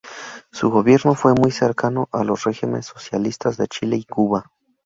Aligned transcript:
Su 0.51 0.71
gobierno 0.71 1.13
fue 1.13 1.33
muy 1.35 1.51
cercano 1.51 2.09
a 2.11 2.23
los 2.23 2.45
regímenes 2.45 2.87
socialistas 2.87 3.55
de 3.57 3.67
Chile 3.67 3.97
y 3.97 4.03
Cuba. 4.03 4.51